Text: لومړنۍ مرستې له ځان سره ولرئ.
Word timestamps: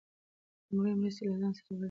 لومړنۍ 0.69 0.93
مرستې 1.01 1.23
له 1.29 1.35
ځان 1.41 1.51
سره 1.57 1.65
ولرئ. 1.67 1.79